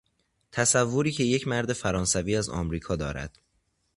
[0.51, 3.39] تصوری که یک مرد فرانسوی از امریکا دارد